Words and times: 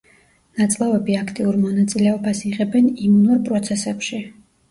ნაწლავები 0.59 1.17
აქტიურ 1.23 1.59
მონაწილეობას 1.65 2.41
იღებენ 2.51 2.89
იმუნურ 3.09 3.43
პროცესებში. 3.51 4.23